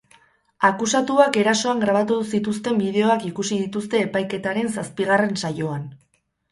Akusatuak 0.69 1.37
erasoan 1.41 1.83
grabatu 1.85 2.17
zituzten 2.37 2.81
bideoak 2.85 3.29
ikusi 3.33 3.61
dituzte 3.67 4.05
epaiketaren 4.09 4.75
zazpigarren 4.79 5.41
saioan. 5.47 5.89